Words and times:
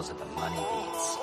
Those 0.00 0.12
are 0.12 0.14
the 0.14 0.24
money 0.24 0.56
beats. 0.56 1.18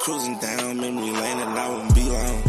Cruising 0.00 0.38
down 0.40 0.76
memory 0.78 1.10
lane 1.10 1.38
and 1.38 1.58
I 1.58 1.68
won't 1.70 1.94
be 1.94 2.02
long. 2.02 2.42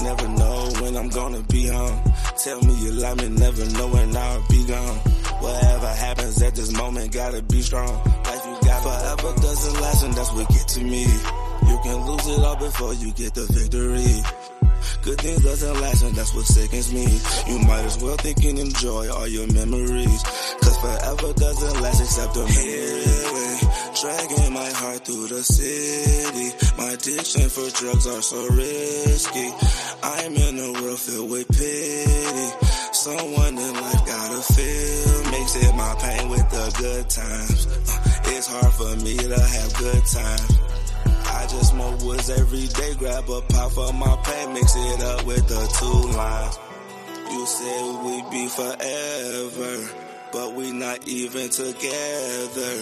Never 0.00 0.28
know 0.28 0.70
when 0.80 0.96
I'm 0.96 1.08
gonna 1.10 1.42
be 1.42 1.66
home. 1.66 2.02
Tell 2.42 2.62
me 2.62 2.74
you 2.82 2.92
love 2.92 3.18
me, 3.18 3.28
never 3.28 3.66
know 3.76 3.88
when 3.88 4.16
I'll 4.16 4.48
be 4.48 4.64
gone. 4.64 4.96
Whatever 5.44 5.88
happens 5.88 6.42
at 6.42 6.54
this 6.54 6.72
moment, 6.72 7.12
gotta 7.12 7.42
be 7.42 7.60
strong. 7.60 7.92
Life 8.24 8.46
you 8.46 8.56
got 8.66 8.82
forever 8.82 9.40
doesn't 9.42 9.80
last, 9.82 10.02
and 10.02 10.14
that's 10.14 10.32
what 10.32 10.48
get 10.48 10.66
to 10.68 10.80
me. 10.80 11.04
You 11.68 11.78
can 11.84 12.06
lose 12.06 12.26
it 12.26 12.42
all 12.42 12.56
before 12.56 12.94
you 12.94 13.12
get 13.12 13.34
the 13.34 13.44
victory. 13.52 14.59
Good 15.02 15.20
things 15.20 15.42
doesn't 15.44 15.80
last, 15.80 16.02
and 16.02 16.14
that's 16.14 16.34
what 16.34 16.46
sickens 16.46 16.92
me. 16.92 17.06
You 17.50 17.58
might 17.66 17.84
as 17.84 17.98
well 18.02 18.16
think 18.16 18.44
and 18.44 18.58
enjoy 18.58 19.10
all 19.10 19.26
your 19.26 19.46
memories. 19.52 20.22
Cause 20.62 20.76
forever 20.78 21.32
doesn't 21.34 21.80
last 21.82 22.00
except 22.00 22.36
a 22.36 22.40
memory. 22.40 23.58
Dragging 24.00 24.52
my 24.52 24.70
heart 24.80 25.04
through 25.04 25.28
the 25.28 25.42
city. 25.42 26.48
My 26.78 26.90
addiction 26.92 27.48
for 27.50 27.68
drugs 27.76 28.06
are 28.06 28.22
so 28.22 28.46
risky. 28.48 29.48
I'm 30.02 30.34
in 30.34 30.58
a 30.58 30.72
world 30.80 30.98
filled 30.98 31.30
with 31.30 31.48
pity. 31.48 32.48
Someone 32.92 33.58
in 33.58 33.74
life 33.74 34.06
gotta 34.06 34.40
feel. 34.54 35.30
Makes 35.30 35.56
it 35.56 35.74
my 35.74 35.94
pain 36.00 36.28
with 36.28 36.48
the 36.50 36.66
good 36.78 37.10
times. 37.10 37.66
Uh, 37.66 38.30
It's 38.36 38.46
hard 38.46 38.72
for 38.74 38.96
me 39.04 39.16
to 39.16 39.40
have 39.40 39.74
good 39.78 40.04
times. 40.06 40.69
I 41.40 41.46
just 41.46 41.70
smoke 41.70 42.02
woods 42.02 42.28
every 42.28 42.66
day, 42.66 42.94
grab 42.98 43.30
a 43.30 43.40
pop 43.40 43.72
for 43.72 43.90
my 43.94 44.14
pain, 44.24 44.52
mix 44.52 44.76
it 44.76 45.02
up 45.02 45.24
with 45.24 45.48
the 45.48 45.62
two 45.80 46.16
lines. 46.18 46.58
You 47.30 47.46
said 47.46 48.04
we'd 48.04 48.30
be 48.30 48.46
forever, 48.46 49.88
but 50.32 50.52
we 50.52 50.70
not 50.70 51.08
even 51.08 51.48
together. 51.48 52.72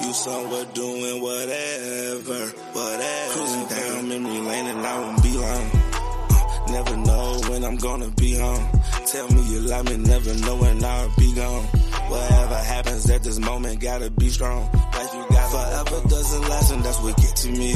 You 0.00 0.12
somewhere 0.14 0.64
doing 0.72 1.20
whatever, 1.20 2.46
whatever. 2.72 3.32
Cruising 3.34 3.66
down 3.66 4.08
memory 4.08 4.38
lane 4.38 4.66
and 4.68 4.86
I 4.86 5.00
won't 5.00 5.22
be 5.22 5.32
long. 5.36 5.70
Uh, 5.74 6.72
Never 6.72 6.96
know 6.96 7.40
when 7.50 7.62
I'm 7.62 7.76
gonna 7.76 8.08
be 8.08 8.38
home. 8.38 8.70
Tell 9.04 9.28
me 9.28 9.42
you 9.52 9.60
love 9.60 9.84
me, 9.84 9.98
never 9.98 10.34
know 10.46 10.56
when 10.56 10.82
I'll 10.82 11.14
be 11.18 11.34
gone. 11.34 11.66
Whatever 12.08 12.54
happens 12.56 13.10
at 13.10 13.22
this 13.22 13.38
moment, 13.38 13.80
gotta 13.80 14.10
be 14.10 14.28
strong. 14.30 14.70
Life 14.72 15.14
you 15.14 15.26
got 15.30 15.50
forever 15.50 16.08
doesn't 16.08 16.48
last, 16.48 16.72
and 16.72 16.82
that's 16.82 17.00
what 17.02 17.16
get 17.16 17.36
to 17.36 17.50
me. 17.50 17.72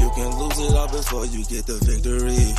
You 0.00 0.10
can 0.14 0.38
lose 0.38 0.58
it 0.60 0.74
all 0.76 0.88
before 0.88 1.26
you 1.26 1.44
get 1.44 1.66
the 1.66 1.78
victory. 1.82 2.54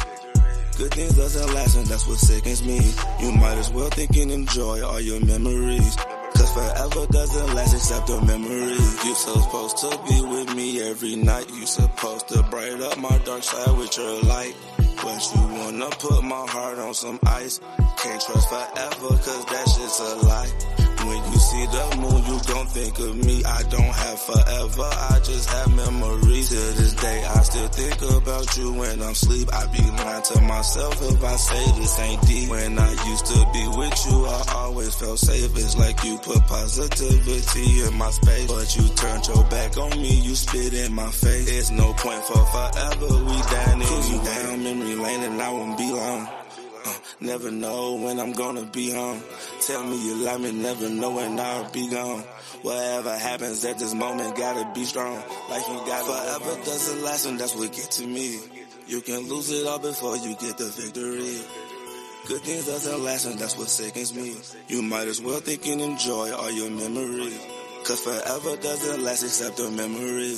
Good 0.78 0.91
things 0.95 1.16
doesn't 1.16 1.53
last, 1.53 1.78
and 1.78 1.86
that's 1.86 2.08
what 2.08 2.17
sickens 2.17 2.64
me. 2.64 2.80
You 3.19 3.31
might 3.34 3.58
as 3.58 3.69
well 3.69 3.89
think 3.89 4.17
and 4.17 4.31
enjoy 4.31 4.84
all 4.84 5.00
your 5.00 5.23
memories. 5.23 5.95
Cause 6.34 6.52
forever 6.52 7.06
doesn't 7.11 7.53
last 7.53 7.75
except 7.75 8.09
a 8.09 8.19
memory. 8.25 8.73
You 9.06 9.14
supposed 9.14 9.78
to 9.78 9.89
be 10.09 10.19
with 10.22 10.56
me 10.56 10.81
every 10.81 11.16
night. 11.16 11.47
You 11.50 11.67
supposed 11.67 12.28
to 12.30 12.41
bright 12.44 12.81
up 12.81 12.97
my 12.97 13.19
dark 13.19 13.44
side 13.44 13.78
with 13.78 13.95
your 13.95 14.23
light. 14.23 14.56
But 14.78 15.31
you 15.36 15.41
wanna 15.41 15.89
put 15.91 16.23
my 16.23 16.47
heart 16.47 16.80
on 16.80 16.94
some 16.95 17.19
ice. 17.28 17.59
Can't 18.02 18.22
trust 18.22 18.50
forever 18.50 19.09
cause 19.09 19.45
that 19.45 19.69
shit's 19.69 20.00
a 20.00 20.25
lie. 20.25 20.73
When 21.08 21.22
you 21.32 21.40
see 21.40 21.66
the 21.66 21.98
moon, 22.02 22.22
you 22.26 22.38
gon' 22.48 22.68
think 22.68 23.00
of 23.00 23.16
me. 23.26 23.44
I 23.44 23.64
don't 23.64 23.94
have 24.04 24.20
forever, 24.20 24.90
I 25.12 25.20
just 25.23 25.50
have 25.50 25.76
memories. 25.76 26.50
To 26.50 26.56
this 26.56 26.94
day, 26.94 27.23
I 27.23 27.42
still 27.44 27.68
think 27.68 28.02
about 28.18 28.58
you 28.58 28.74
when 28.74 29.02
I'm 29.02 29.16
sleep. 29.16 29.47
I 29.53 29.66
be 29.68 29.84
lying 29.84 30.24
to 30.24 30.41
myself 30.41 31.02
if 31.02 31.24
I 31.24 31.36
say 31.36 31.80
this 31.80 32.00
ain't 32.00 32.22
deep. 32.28 32.50
When 32.50 32.80
I 32.80 32.91
used 33.09 33.25
to 33.28 33.40
be 33.53 33.68
with 33.78 33.97
you, 34.08 34.25
I 34.25 34.44
always 34.56 34.96
felt 34.96 35.19
safe. 35.19 35.52
It's 35.56 35.78
like 35.78 36.03
you 36.03 36.18
put 36.18 36.46
positivity 36.47 37.81
in 37.88 37.94
my 37.97 38.12
space. 38.12 38.47
But 38.47 38.75
you 38.75 38.88
turned 38.96 39.28
your 39.28 39.44
back 39.46 39.78
on 39.78 39.91
me, 40.02 40.20
you 40.20 40.35
spit 40.35 40.74
in 40.74 40.94
my 40.94 41.09
face. 41.12 41.46
There's 41.46 41.72
no 41.72 41.94
point 41.94 42.24
for 42.24 42.46
forever, 42.46 43.24
we 43.25 43.38
down 43.52 43.81
in 43.81 44.24
down 44.24 44.64
memory 44.64 44.96
lane 44.96 45.24
and 45.24 45.41
I 45.41 45.52
won't 45.52 45.78
be 45.78 45.91
long. 45.91 46.28
Uh, 46.86 46.98
never 47.20 47.52
know 47.52 47.96
when 47.96 48.20
I'm 48.20 48.34
gonna 48.34 48.64
be 48.64 48.92
home. 48.92 49.22
Tell 49.62 49.84
me 49.84 50.06
you 50.06 50.16
love 50.16 50.42
me, 50.42 50.52
never 50.52 50.90
know 50.90 51.12
when 51.12 51.40
I'll 51.40 51.72
be 51.72 51.90
gone. 51.90 52.24
Whatever 52.62 53.18
happens 53.18 53.64
at 53.66 53.80
this 53.80 53.94
moment, 53.94 54.36
gotta 54.38 54.70
be 54.74 54.86
strong. 54.86 55.16
Life 55.50 55.66
you 55.68 55.76
got 55.86 56.06
forever 56.06 56.66
doesn't 56.66 57.04
last, 57.04 57.26
and 57.26 57.40
that's 57.40 57.56
what 57.56 57.72
get 57.74 57.92
to 57.92 58.08
me. 58.08 58.40
You 58.88 59.02
can 59.02 59.28
lose 59.28 59.52
it 59.52 59.66
all 59.66 59.80
before 59.80 60.18
you 60.18 60.36
get 60.36 60.58
the 60.58 60.66
victory. 60.66 61.40
Good 62.28 62.42
things 62.42 62.68
doesn't 62.68 63.04
last, 63.04 63.26
and 63.26 63.38
that's 63.38 63.58
what 63.58 63.68
sickens 63.68 64.14
me. 64.14 64.36
You 64.68 64.82
might 64.82 65.08
as 65.08 65.22
well 65.22 65.40
think 65.40 65.66
and 65.68 65.82
enjoy 65.82 66.32
all 66.32 66.52
your 66.52 66.70
memories. 66.70 67.40
Cause 67.84 68.00
forever 68.00 68.56
doesn't 68.62 69.04
last 69.04 69.24
except 69.24 69.60
a 69.60 69.70
memory. 69.70 70.38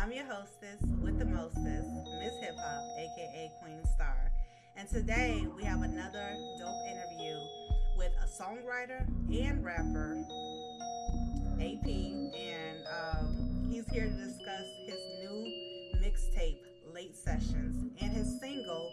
I'm 0.00 0.12
your 0.12 0.24
hostess 0.24 0.80
with 1.02 1.18
the 1.18 1.26
mostest, 1.26 1.60
Miss 2.20 2.32
Hip 2.40 2.56
Hop, 2.56 2.84
aka 2.98 3.52
Queen 3.62 3.84
Star. 3.94 4.32
And 4.74 4.88
today 4.88 5.46
we 5.54 5.62
have 5.64 5.82
another 5.82 6.34
dope 6.58 6.86
interview 6.88 7.36
with 7.98 8.10
a 8.22 8.26
songwriter 8.26 9.06
and 9.30 9.62
rapper, 9.62 10.24
AP, 11.60 11.86
and 11.86 12.78
um, 12.88 13.68
he's 13.70 13.86
here 13.90 14.04
to 14.04 14.10
discuss 14.10 14.64
his 14.86 14.96
new 15.20 16.00
mixtape, 16.02 16.62
Late 16.94 17.14
Sessions, 17.14 17.92
and 18.00 18.10
his 18.10 18.40
single, 18.40 18.90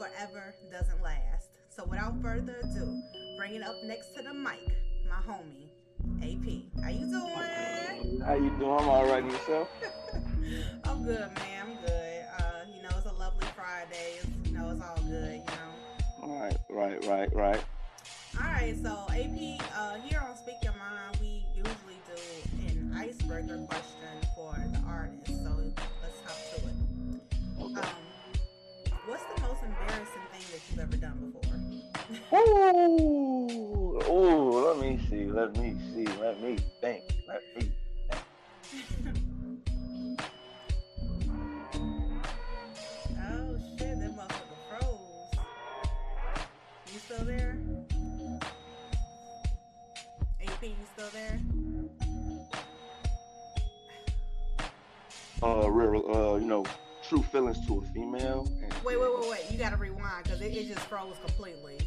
Forever 0.00 0.56
Doesn't 0.72 1.00
Last. 1.00 1.50
So 1.68 1.84
without 1.84 2.20
further 2.20 2.56
ado, 2.64 3.00
bringing 3.38 3.62
up 3.62 3.76
next 3.84 4.16
to 4.16 4.22
the 4.22 4.34
mic, 4.34 4.66
my 5.08 5.22
homie, 5.32 5.70
AP. 6.24 6.82
How 6.82 6.90
you 6.90 7.06
doing? 7.06 8.20
How 8.26 8.34
you 8.34 8.50
doing? 8.58 8.78
I'm 8.80 8.88
all 8.88 9.06
right. 9.06 9.22
I'm 9.22 9.66
good, 11.04 11.30
man. 11.38 11.66
I'm 11.66 11.74
good. 11.76 12.24
Uh, 12.38 12.64
you 12.74 12.82
know, 12.82 12.90
it's 12.96 13.06
a 13.06 13.12
lovely 13.12 13.46
Friday. 13.56 14.18
It's, 14.18 14.48
you 14.48 14.56
know, 14.56 14.70
it's 14.70 14.82
all 14.82 14.96
good. 15.08 15.34
You 15.34 15.44
know. 15.44 16.22
All 16.22 16.40
right, 16.40 16.56
right, 16.68 17.04
right, 17.06 17.34
right. 17.34 17.64
All 18.38 18.50
right. 18.52 18.76
So 18.82 19.06
AP, 19.10 19.60
uh, 19.76 19.96
here 20.06 20.20
on 20.20 20.36
Speak 20.36 20.56
Your 20.62 20.74
Mind, 20.74 21.18
we 21.20 21.44
usually 21.54 22.00
do 22.06 22.20
an 22.68 22.92
icebreaker 22.96 23.58
question 23.68 24.20
for 24.34 24.54
the 24.72 24.80
artist. 24.86 25.26
So 25.26 25.50
let's 26.02 26.20
hop 26.24 26.36
to 26.50 26.66
it. 26.66 26.74
Um, 27.58 27.84
what's 29.06 29.24
the 29.34 29.40
most 29.42 29.62
embarrassing 29.62 30.26
thing 30.32 30.44
that 30.52 30.60
you've 30.68 30.80
ever 30.80 30.96
done 30.96 31.32
before? 31.32 32.38
Ooh, 32.38 34.00
ooh. 34.10 34.66
Let 34.66 34.78
me 34.78 35.00
see. 35.08 35.24
Let 35.26 35.56
me 35.56 35.76
see. 35.94 36.06
Let 36.20 36.40
me 36.42 36.58
think. 36.80 37.04
Let 37.26 37.42
me. 37.56 37.72
Oh 38.12 39.12
Uh, 55.42 55.70
real, 55.70 56.04
uh, 56.14 56.36
you 56.36 56.46
know, 56.46 56.64
true 57.08 57.22
feelings 57.22 57.64
to 57.66 57.78
a 57.78 57.92
female. 57.92 58.46
And, 58.62 58.72
Wait, 58.84 59.00
wait, 59.00 59.10
wait, 59.18 59.30
wait. 59.30 59.40
You 59.50 59.58
gotta 59.58 59.76
rewind 59.76 60.24
because 60.24 60.40
it, 60.40 60.54
it 60.54 60.68
just 60.68 60.80
froze 60.80 61.16
completely. 61.24 61.78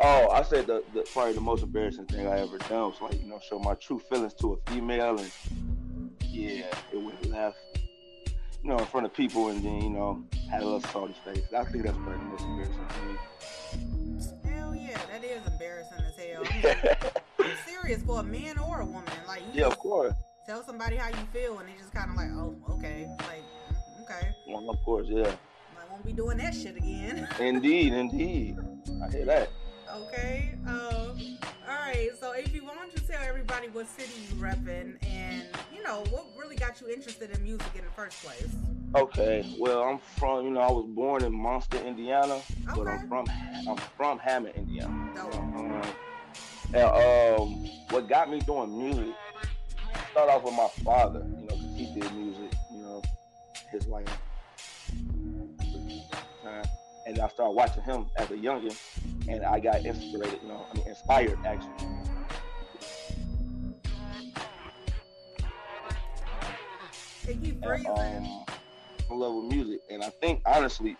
Oh, 0.00 0.30
I 0.30 0.42
said 0.42 0.66
the, 0.66 0.82
the 0.94 1.02
probably 1.12 1.34
the 1.34 1.40
most 1.40 1.62
embarrassing 1.62 2.06
thing 2.06 2.26
I 2.26 2.40
ever 2.40 2.58
done 2.58 2.90
was 2.90 3.00
like 3.00 3.22
you 3.22 3.28
know 3.28 3.38
show 3.38 3.58
my 3.58 3.74
true 3.74 3.98
feelings 3.98 4.34
to 4.34 4.54
a 4.54 4.70
female 4.70 5.18
and 5.18 5.30
yeah, 6.28 6.64
it 6.92 7.00
went 7.00 7.30
left. 7.30 7.58
You 8.62 8.70
know, 8.70 8.78
in 8.78 8.86
front 8.86 9.06
of 9.06 9.12
people, 9.12 9.48
and 9.48 9.62
then 9.62 9.82
you 9.82 9.90
know 9.90 10.24
had 10.50 10.62
a 10.62 10.64
little 10.64 10.80
salty 10.80 11.14
face. 11.24 11.44
I 11.56 11.64
think 11.64 11.84
that's 11.84 11.96
probably 11.98 12.14
the 12.14 12.24
most 12.24 12.44
embarrassing 12.44 12.88
thing. 12.88 14.50
Hell 14.52 14.74
yeah, 14.74 14.98
that 15.10 15.24
is 15.24 15.46
embarrassing 15.46 15.98
as 16.06 16.16
hell. 16.16 16.42
I 16.44 17.34
mean, 17.38 17.50
I'm 17.50 17.56
serious 17.66 18.02
for 18.02 18.20
a 18.20 18.22
man 18.22 18.58
or 18.58 18.80
a 18.80 18.86
woman. 18.86 19.04
Like 19.28 19.42
yeah, 19.52 19.66
of 19.66 19.78
course. 19.78 20.14
Tell 20.44 20.64
somebody 20.64 20.96
how 20.96 21.08
you 21.08 21.24
feel, 21.32 21.60
and 21.60 21.68
they 21.68 21.74
just 21.78 21.94
kind 21.94 22.10
of 22.10 22.16
like, 22.16 22.30
oh, 22.32 22.56
okay, 22.70 23.08
like 23.20 23.44
okay. 24.02 24.34
Well, 24.48 24.70
of 24.70 24.82
course, 24.84 25.06
yeah. 25.08 25.30
I 25.80 25.88
won't 25.88 26.04
be 26.04 26.12
doing 26.12 26.38
that 26.38 26.52
shit 26.52 26.76
again. 26.76 27.28
indeed, 27.40 27.92
indeed. 27.92 28.58
I 29.04 29.10
hear 29.10 29.24
that. 29.26 29.50
Okay. 29.94 30.54
Uh, 30.66 31.10
all 31.68 31.78
right. 31.86 32.10
So, 32.18 32.32
if 32.32 32.52
you 32.52 32.64
want 32.64 32.92
to 32.96 33.06
tell 33.06 33.22
everybody 33.22 33.68
what 33.68 33.86
city 33.86 34.10
you 34.28 34.34
repping, 34.34 34.96
and 35.06 35.44
you 35.72 35.80
know 35.84 36.02
what 36.10 36.26
really 36.36 36.56
got 36.56 36.80
you 36.80 36.88
interested 36.88 37.30
in 37.30 37.40
music 37.44 37.70
in 37.76 37.84
the 37.84 37.90
first 37.92 38.20
place. 38.24 38.48
Okay. 38.96 39.46
Well, 39.60 39.82
I'm 39.84 39.98
from. 40.18 40.44
You 40.44 40.50
know, 40.50 40.60
I 40.60 40.72
was 40.72 40.86
born 40.88 41.22
in 41.22 41.32
Munster, 41.32 41.78
Indiana, 41.78 42.34
okay. 42.34 42.44
but 42.74 42.88
I'm 42.88 43.06
from 43.06 43.26
I'm 43.68 43.76
from 43.96 44.18
Hammond, 44.18 44.56
Indiana. 44.56 45.12
Dope. 45.14 45.34
Um, 45.36 45.82
and 46.74 46.84
um, 46.84 47.70
what 47.90 48.08
got 48.08 48.28
me 48.28 48.40
doing 48.40 48.76
music? 48.76 49.14
Start 50.12 50.30
off 50.30 50.44
with 50.44 50.54
my 50.54 50.68
father. 50.84 51.20
You 51.20 51.46
know, 51.46 51.56
because 51.56 51.76
he 51.76 52.00
did 52.00 52.12
music. 52.14 52.52
You 52.70 52.82
know, 52.82 53.02
his 53.70 53.86
life 53.86 54.08
and 57.06 57.18
I 57.18 57.28
started 57.28 57.52
watching 57.52 57.82
him 57.82 58.06
as 58.16 58.30
a 58.30 58.34
youngin, 58.34 58.76
and 59.28 59.44
I 59.44 59.60
got 59.60 59.84
inspired. 59.84 60.38
You 60.42 60.48
know, 60.48 60.66
I 60.70 60.76
mean, 60.76 60.88
inspired 60.88 61.38
actually. 61.44 61.72
Keep 67.24 67.64
freezing. 67.64 67.86
Um, 67.86 68.44
I 69.10 69.14
love 69.14 69.34
with 69.34 69.52
music, 69.52 69.80
and 69.90 70.02
I 70.02 70.10
think 70.10 70.42
honestly, 70.46 70.96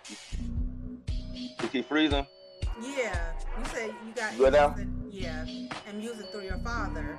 you 1.08 1.68
keep 1.68 1.88
freezing. 1.88 2.26
Yeah, 2.80 3.32
you 3.58 3.64
said 3.66 3.94
you 4.06 4.12
got 4.14 4.36
good 4.36 4.52
now. 4.52 4.76
Yeah, 5.10 5.44
and 5.86 5.98
music 5.98 6.26
through 6.30 6.44
your 6.44 6.58
father. 6.58 7.18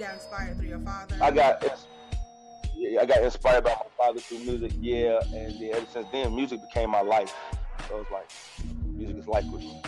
Got 0.00 0.14
inspired 0.14 0.56
through 0.56 0.68
your 0.68 0.78
father. 0.78 1.16
I 1.20 1.30
got. 1.30 1.62
I 1.62 3.04
got 3.04 3.22
inspired 3.22 3.64
by 3.64 3.70
my 3.70 3.86
father 3.98 4.18
through 4.18 4.38
music, 4.38 4.72
yeah, 4.80 5.20
and 5.34 5.60
then 5.60 5.70
ever 5.74 5.84
since 5.92 6.06
then, 6.10 6.34
music 6.34 6.58
became 6.62 6.88
my 6.88 7.02
life. 7.02 7.34
So 7.86 7.98
it's 7.98 8.10
like 8.10 8.30
music 8.86 9.18
is 9.18 9.26
life 9.28 9.44
with 9.52 9.60
me. 9.60 9.82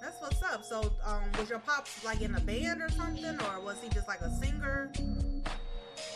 That's 0.00 0.18
what's 0.22 0.42
up. 0.42 0.64
So, 0.64 0.94
um, 1.04 1.24
was 1.38 1.50
your 1.50 1.58
pops 1.58 2.02
like 2.02 2.22
in 2.22 2.34
a 2.34 2.40
band 2.40 2.80
or 2.80 2.88
something, 2.88 3.38
or 3.42 3.60
was 3.60 3.76
he 3.82 3.90
just 3.90 4.08
like 4.08 4.22
a 4.22 4.34
singer? 4.36 4.90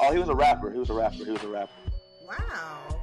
Oh, 0.01 0.11
he 0.11 0.19
was 0.19 0.31
a 0.31 0.35
rapper. 0.35 0.71
He 0.71 0.79
was 0.79 0.89
a 0.89 0.95
rapper. 0.95 1.17
He 1.17 1.31
was 1.31 1.43
a 1.43 1.49
rapper. 1.49 1.71
Wow. 2.27 3.03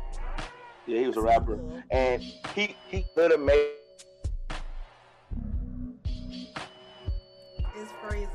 Yeah, 0.88 1.02
he 1.02 1.06
was 1.06 1.16
That's 1.16 1.18
a 1.18 1.28
rapper, 1.28 1.58
cool. 1.58 1.84
and 1.92 2.24
he 2.56 2.76
he 2.90 3.06
could 3.14 3.30
have 3.30 3.42
made. 3.42 3.74
It's 7.76 7.92
freezing. 8.02 8.32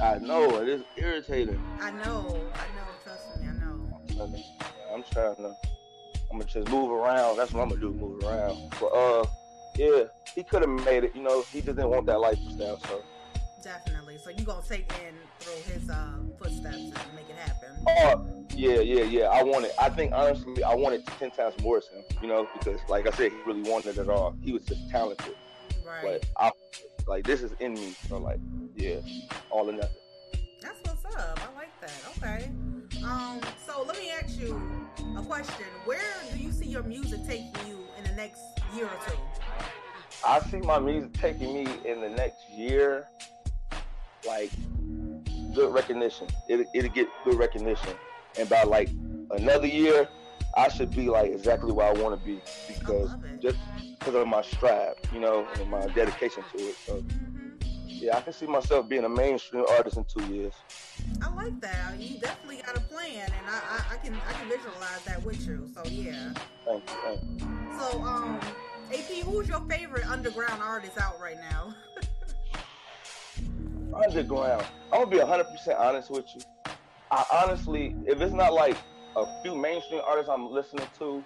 I 0.00 0.18
know 0.18 0.60
it 0.60 0.68
is 0.68 0.82
irritating. 0.96 1.60
I 1.80 1.90
know. 1.90 2.38
I 2.54 2.66
know. 2.76 2.86
Trust 3.02 3.40
me. 3.40 3.48
I 3.48 3.52
know. 3.52 4.38
I'm 4.92 5.02
trying 5.10 5.36
to. 5.36 5.54
I'm 6.30 6.38
gonna 6.38 6.44
just 6.44 6.68
move 6.68 6.90
around. 6.90 7.36
That's 7.36 7.52
what 7.52 7.62
I'm 7.62 7.68
gonna 7.70 7.80
do, 7.80 7.92
move 7.92 8.22
around. 8.22 8.74
But 8.80 8.86
uh, 8.88 9.24
yeah, 9.76 10.04
he 10.34 10.42
could 10.42 10.62
have 10.62 10.84
made 10.84 11.04
it. 11.04 11.14
You 11.14 11.22
know, 11.22 11.42
he 11.42 11.60
just 11.60 11.76
didn't 11.76 11.90
want 11.90 12.06
that 12.06 12.20
lifestyle. 12.20 12.78
So 12.80 13.02
definitely. 13.62 14.18
So 14.18 14.30
you 14.30 14.44
gonna 14.44 14.62
take 14.68 14.92
in 15.06 15.14
through 15.40 15.72
his 15.72 15.88
uh, 15.88 16.18
footsteps 16.38 16.76
and 16.76 16.92
make 17.14 17.30
it 17.30 17.36
happen? 17.36 17.70
Oh 17.88 18.44
yeah, 18.54 18.80
yeah, 18.80 19.04
yeah. 19.04 19.24
I 19.26 19.42
want 19.42 19.64
it. 19.64 19.72
I 19.80 19.88
think 19.88 20.12
honestly, 20.12 20.62
I 20.62 20.74
wanted 20.74 21.06
ten 21.06 21.30
times 21.30 21.54
more 21.62 21.80
than 21.80 22.02
him. 22.02 22.22
You 22.22 22.28
know, 22.28 22.48
because 22.58 22.80
like 22.88 23.06
I 23.06 23.10
said, 23.16 23.32
he 23.32 23.38
really 23.46 23.68
wanted 23.68 23.96
it 23.96 24.08
all. 24.08 24.34
He 24.42 24.52
was 24.52 24.64
just 24.64 24.90
talented. 24.90 25.36
Right. 25.86 26.02
But 26.02 26.26
I 26.36 26.50
like 27.06 27.24
this 27.24 27.42
is 27.42 27.52
in 27.60 27.74
me. 27.74 27.94
So 28.08 28.18
like, 28.18 28.40
yeah, 28.76 29.00
all 29.50 29.68
or 29.68 29.72
nothing. 29.72 29.96
That's 30.60 30.78
what's 30.84 31.16
up. 31.16 31.40
I 31.42 31.54
like 31.54 31.80
that. 31.80 31.92
Okay. 32.18 32.50
Um, 33.04 33.40
so 33.66 33.82
let 33.82 33.96
me 33.98 34.10
ask 34.10 34.38
you 34.38 34.60
a 35.16 35.22
question. 35.22 35.66
Where 35.84 36.00
do 36.32 36.38
you 36.38 36.52
see 36.52 36.66
your 36.66 36.82
music 36.82 37.20
taking 37.26 37.52
you 37.66 37.78
in 37.98 38.04
the 38.04 38.16
next 38.16 38.40
year 38.74 38.86
or 38.86 38.98
two? 39.06 39.18
I 40.26 40.40
see 40.40 40.58
my 40.58 40.78
music 40.78 41.12
taking 41.14 41.54
me 41.54 41.66
in 41.84 42.00
the 42.00 42.10
next 42.10 42.48
year, 42.50 43.08
like 44.26 44.50
good 45.54 45.72
recognition. 45.72 46.26
It, 46.48 46.66
it'll 46.74 46.90
get 46.90 47.08
good 47.24 47.38
recognition. 47.38 47.90
And 48.38 48.48
by 48.48 48.62
like 48.64 48.90
another 49.30 49.66
year, 49.66 50.08
I 50.56 50.68
should 50.68 50.90
be 50.90 51.08
like 51.08 51.30
exactly 51.30 51.72
where 51.72 51.86
I 51.86 51.92
want 51.92 52.18
to 52.18 52.26
be 52.26 52.40
because 52.68 53.10
just 53.40 53.58
because 53.98 54.14
of 54.14 54.26
my 54.26 54.42
strive, 54.42 54.94
you 55.12 55.20
know, 55.20 55.46
and 55.60 55.70
my 55.70 55.86
dedication 55.88 56.44
to 56.56 56.62
it. 56.62 56.76
So 56.86 57.04
yeah, 58.06 58.16
I 58.16 58.20
can 58.20 58.32
see 58.32 58.46
myself 58.46 58.88
being 58.88 59.04
a 59.04 59.08
mainstream 59.08 59.64
artist 59.68 59.96
in 59.96 60.04
two 60.04 60.24
years. 60.32 60.54
I 61.20 61.34
like 61.34 61.60
that. 61.60 61.98
You 61.98 62.20
definitely 62.20 62.62
got 62.64 62.76
a 62.76 62.80
plan, 62.80 63.28
and 63.36 63.46
I, 63.48 63.60
I, 63.68 63.94
I 63.94 63.96
can 63.96 64.14
I 64.14 64.32
can 64.32 64.48
visualize 64.48 65.02
that 65.06 65.24
with 65.24 65.44
you. 65.44 65.68
So 65.74 65.82
yeah. 65.90 66.32
Thank 66.64 66.88
you. 66.88 66.96
Thank 67.04 67.20
you. 67.40 67.78
So 67.80 68.00
um, 68.02 68.38
AP, 68.94 69.24
who's 69.24 69.48
your 69.48 69.60
favorite 69.62 70.08
underground 70.08 70.62
artist 70.62 70.96
out 70.98 71.20
right 71.20 71.36
now? 71.50 71.74
underground. 74.06 74.64
I'm 74.92 75.02
gonna 75.02 75.10
be 75.10 75.18
hundred 75.18 75.48
percent 75.50 75.76
honest 75.76 76.08
with 76.08 76.26
you. 76.36 76.42
I 77.10 77.24
honestly, 77.32 77.96
if 78.06 78.20
it's 78.20 78.34
not 78.34 78.52
like 78.52 78.76
a 79.16 79.42
few 79.42 79.56
mainstream 79.56 80.02
artists 80.06 80.30
I'm 80.30 80.48
listening 80.48 80.86
to, 81.00 81.24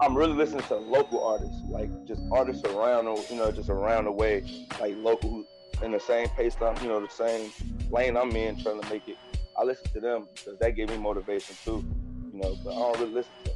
I'm 0.00 0.16
really 0.16 0.34
listening 0.34 0.62
to 0.68 0.76
local 0.76 1.26
artists, 1.26 1.60
like 1.68 1.90
just 2.06 2.22
artists 2.30 2.62
around, 2.64 3.06
you 3.28 3.36
know, 3.36 3.50
just 3.50 3.68
around 3.68 4.04
the 4.04 4.12
way, 4.12 4.44
like 4.80 4.94
local 4.98 5.44
in 5.82 5.92
the 5.92 6.00
same 6.00 6.28
pace 6.28 6.56
I'm, 6.60 6.76
you 6.82 6.88
know, 6.88 7.00
the 7.00 7.08
same 7.08 7.50
lane 7.90 8.16
I'm 8.16 8.34
in, 8.36 8.62
trying 8.62 8.80
to 8.80 8.90
make 8.90 9.08
it. 9.08 9.16
I 9.58 9.64
listen 9.64 9.90
to 9.92 10.00
them 10.00 10.28
because 10.34 10.58
that 10.58 10.76
gave 10.76 10.88
me 10.88 10.96
motivation 10.96 11.56
too, 11.64 11.84
you 12.32 12.40
know. 12.40 12.56
But 12.64 12.70
I 12.72 12.78
don't 12.78 13.00
really 13.00 13.12
listen 13.12 13.32
to 13.44 13.50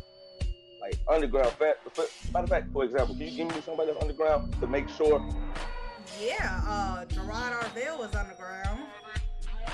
like 0.80 0.98
underground. 1.08 1.52
Fat, 1.52 1.76
matter 2.32 2.44
of 2.44 2.48
fact, 2.48 2.72
for 2.72 2.84
example, 2.84 3.14
can 3.14 3.26
you 3.26 3.36
give 3.36 3.54
me 3.54 3.62
somebody 3.62 3.92
that's 3.92 4.02
underground 4.02 4.52
to 4.60 4.66
make 4.66 4.88
sure? 4.88 5.24
Yeah, 6.20 6.60
uh, 6.66 7.04
Gerard 7.06 7.52
Arville 7.52 7.98
was 7.98 8.14
underground. 8.14 8.80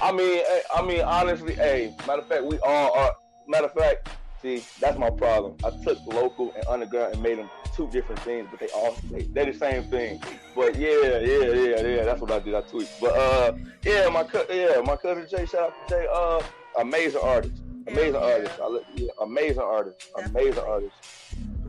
I 0.01 0.13
mean, 0.13 0.43
eh, 0.49 0.61
I 0.75 0.83
mean, 0.83 1.03
honestly, 1.03 1.55
hey, 1.55 1.95
matter 2.07 2.23
of 2.23 2.29
fact, 2.29 2.45
we 2.45 2.59
all 2.61 2.93
are. 2.97 3.15
Matter 3.47 3.67
of 3.67 3.75
fact, 3.75 4.09
see, 4.41 4.65
that's 4.81 4.99
my 4.99 5.11
problem. 5.11 5.57
I 5.65 5.71
took 5.85 5.99
local 6.07 6.53
and 6.55 6.65
underground 6.67 7.15
and 7.15 7.23
made 7.23 7.39
them 7.39 7.51
two 7.75 7.89
different 7.89 8.21
things, 8.23 8.49
but 8.51 8.61
they 8.61 8.69
all 8.69 8.97
they, 9.11 9.23
they're 9.23 9.47
the 9.47 9.59
same 9.59 9.85
thing. 9.85 10.21
But 10.55 10.77
yeah, 10.77 10.91
yeah, 11.03 11.19
yeah, 11.19 11.81
yeah. 11.81 12.05
That's 12.05 12.21
what 12.21 12.31
I 12.31 12.39
did. 12.39 12.55
I 12.55 12.61
tweet. 12.63 12.89
But 13.01 13.17
uh, 13.17 13.53
yeah, 13.85 14.09
my 14.09 14.25
cut, 14.25 14.49
yeah, 14.55 14.81
my 14.85 14.97
cousin 14.97 15.27
Jay. 15.31 15.47
Shout 15.47 15.73
out 15.73 15.89
to 15.89 15.95
Jay. 15.95 16.07
Uh, 16.13 16.43
amazing 16.81 17.21
artist. 17.23 17.63
Amazing 17.87 18.15
yeah. 18.15 18.21
artist. 18.21 18.61
I, 18.63 18.81
yeah, 18.95 19.09
amazing 19.21 19.63
artist. 19.63 20.11
Amazing 20.25 20.65
artist. 20.65 20.95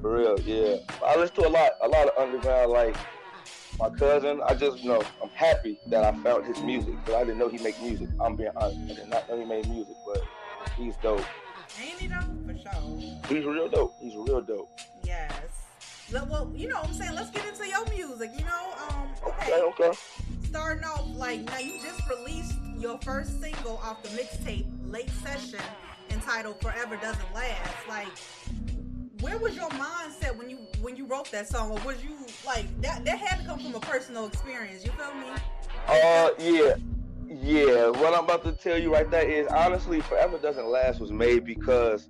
For 0.02 0.18
real, 0.18 0.40
yeah. 0.42 0.78
I 1.06 1.16
listen 1.16 1.36
to 1.38 1.48
a 1.48 1.50
lot, 1.50 1.72
a 1.82 1.88
lot 1.88 2.10
of 2.10 2.18
underground. 2.22 2.72
Like 2.72 2.96
my 3.80 3.90
cousin, 3.90 4.42
I 4.46 4.54
just 4.54 4.84
you 4.84 4.90
know 4.90 5.02
I'm 5.22 5.30
happy 5.30 5.80
that 5.88 6.04
I 6.04 6.12
found 6.22 6.46
his 6.46 6.62
music 6.62 6.96
because 7.00 7.16
I 7.16 7.24
didn't 7.24 7.40
know 7.40 7.48
he 7.48 7.58
make 7.60 7.82
music. 7.82 8.10
I'm 8.20 8.36
being 8.36 8.52
honest. 8.56 8.80
I 8.92 8.96
did 8.96 9.10
not 9.10 9.30
know 9.30 9.40
he 9.40 9.46
made 9.46 9.68
music, 9.70 9.96
but 10.06 10.22
he's 10.78 10.96
dope. 10.98 11.24
Ain't 11.82 12.00
he 12.00 12.08
though? 12.08 12.20
For 12.46 12.58
sure. 12.60 13.20
He's 13.28 13.46
real 13.46 13.70
dope. 13.70 13.96
He's 14.00 14.16
real 14.16 14.42
dope. 14.42 14.70
Yes. 15.04 15.32
Well, 16.12 16.52
you 16.56 16.68
know 16.68 16.76
what 16.76 16.90
I'm 16.90 16.94
saying? 16.94 17.16
Let's 17.16 17.32
get 17.32 17.46
into 17.46 17.68
your 17.68 17.86
music, 17.90 18.32
you 18.38 18.46
know? 18.46 18.74
Um, 18.90 19.10
okay. 19.28 19.54
Okay, 19.54 19.62
okay. 19.62 19.98
Starting 20.44 20.84
off, 20.84 21.06
like, 21.16 21.44
now 21.46 21.58
you 21.58 21.80
just 21.82 22.08
released 22.10 22.56
your 22.78 23.00
first 23.00 23.42
single 23.42 23.78
off 23.78 24.04
the 24.04 24.10
mixtape, 24.10 24.66
Late 24.92 25.10
Session, 25.24 25.64
entitled 26.12 26.62
Forever 26.62 26.98
Doesn't 26.98 27.34
Last. 27.34 27.88
Like, 27.88 28.08
where 29.24 29.38
was 29.38 29.56
your 29.56 29.70
mindset 29.70 30.36
when 30.36 30.50
you 30.50 30.58
when 30.82 30.98
you 30.98 31.06
wrote 31.06 31.32
that 31.32 31.48
song 31.48 31.72
or 31.72 31.80
was 31.86 32.04
you 32.04 32.18
like 32.46 32.66
that 32.82 33.06
that 33.06 33.18
had 33.18 33.40
to 33.40 33.46
come 33.46 33.58
from 33.58 33.74
a 33.74 33.80
personal 33.80 34.26
experience 34.26 34.84
you 34.84 34.92
feel 34.92 35.14
me 35.16 35.28
uh 35.88 36.30
yeah 36.38 36.76
yeah 37.30 37.88
what 37.88 38.14
i'm 38.14 38.26
about 38.26 38.44
to 38.44 38.52
tell 38.52 38.78
you 38.78 38.92
right 38.92 39.10
there 39.10 39.26
is 39.26 39.48
honestly 39.48 40.02
forever 40.02 40.38
doesn't 40.40 40.68
last 40.68 41.00
was 41.00 41.10
made 41.10 41.46
because 41.46 42.10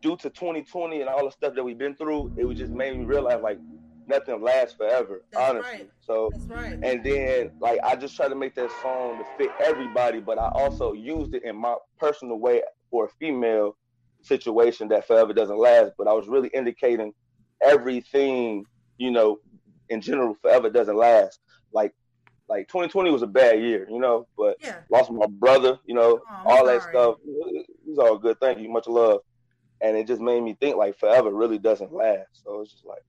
due 0.00 0.16
to 0.16 0.30
2020 0.30 1.00
and 1.00 1.08
all 1.08 1.24
the 1.24 1.30
stuff 1.30 1.54
that 1.54 1.62
we've 1.62 1.78
been 1.78 1.94
through, 1.94 2.32
it 2.36 2.44
was 2.44 2.58
just 2.58 2.72
made 2.72 2.96
me 2.96 3.04
realize 3.04 3.40
like 3.42 3.58
nothing 4.06 4.42
lasts 4.42 4.74
forever. 4.74 5.22
That's 5.32 5.50
honestly. 5.50 5.70
Right. 5.70 5.90
So 6.00 6.30
right. 6.46 6.78
and 6.82 7.04
then 7.04 7.52
like 7.60 7.80
I 7.84 7.96
just 7.96 8.16
tried 8.16 8.28
to 8.28 8.34
make 8.34 8.54
that 8.54 8.70
song 8.82 9.18
to 9.18 9.24
fit 9.36 9.50
everybody, 9.62 10.20
but 10.20 10.38
I 10.38 10.48
also 10.48 10.92
used 10.92 11.34
it 11.34 11.44
in 11.44 11.56
my 11.56 11.76
personal 11.98 12.38
way 12.38 12.62
for 12.90 13.06
a 13.06 13.08
female 13.20 13.76
situation 14.22 14.88
that 14.88 15.06
forever 15.06 15.32
doesn't 15.32 15.58
last. 15.58 15.92
But 15.98 16.08
I 16.08 16.12
was 16.12 16.28
really 16.28 16.48
indicating 16.48 17.12
everything, 17.62 18.64
you 18.96 19.10
know, 19.10 19.38
in 19.88 20.00
general, 20.00 20.36
forever 20.40 20.70
doesn't 20.70 20.96
last. 20.96 21.40
Like 21.72 21.94
like 22.48 22.66
2020 22.68 23.10
was 23.10 23.22
a 23.22 23.26
bad 23.26 23.60
year, 23.60 23.86
you 23.90 24.00
know, 24.00 24.26
but 24.36 24.56
yeah. 24.60 24.76
lost 24.90 25.10
my 25.10 25.26
brother, 25.26 25.78
you 25.84 25.94
know, 25.94 26.20
oh, 26.30 26.42
all 26.46 26.64
sorry. 26.64 26.78
that 26.78 26.88
stuff. 26.88 27.16
It 27.26 27.66
was 27.86 27.98
all 27.98 28.18
good. 28.18 28.40
Thank 28.40 28.58
you. 28.58 28.70
Much 28.70 28.86
love. 28.88 29.20
And 29.80 29.96
it 29.96 30.06
just 30.06 30.20
made 30.20 30.42
me 30.42 30.56
think 30.60 30.76
like 30.76 30.98
forever 30.98 31.30
really 31.32 31.58
doesn't 31.58 31.92
last. 31.92 32.44
So 32.44 32.60
it's 32.60 32.72
just 32.72 32.86
like 32.86 33.04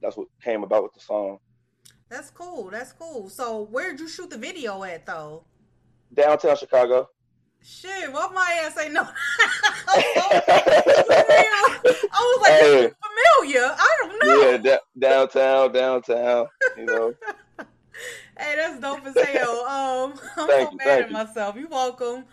that's 0.00 0.16
what 0.16 0.28
came 0.42 0.62
about 0.62 0.82
with 0.82 0.94
the 0.94 1.00
song. 1.00 1.38
That's 2.08 2.30
cool. 2.30 2.70
That's 2.70 2.92
cool. 2.92 3.28
So 3.28 3.62
where 3.70 3.90
did 3.90 4.00
you 4.00 4.08
shoot 4.08 4.30
the 4.30 4.38
video 4.38 4.82
at 4.84 5.06
though? 5.06 5.44
Downtown 6.14 6.56
Chicago. 6.56 7.08
Shit, 7.62 8.12
what 8.12 8.32
my 8.32 8.62
ass 8.64 8.78
ain't 8.78 8.92
know. 8.92 9.02
I 9.88 10.36
was 12.12 12.40
like, 12.40 12.52
hey. 12.52 12.90
familiar. 13.42 13.74
I 13.76 13.96
don't 14.02 14.24
know. 14.24 14.60
Yeah, 14.62 14.76
downtown, 14.96 15.72
downtown. 15.72 16.46
You 16.76 16.84
know. 16.84 17.14
hey, 18.38 18.54
that's 18.56 18.78
dope 18.80 19.04
as 19.06 19.16
hell. 19.26 19.66
Um, 19.76 20.14
I'm 20.36 20.46
thank 20.46 20.68
so 20.68 20.72
you, 20.72 20.78
mad 20.78 21.00
at 21.00 21.08
you. 21.08 21.12
myself. 21.12 21.56
You're 21.56 21.68
welcome. 21.68 22.24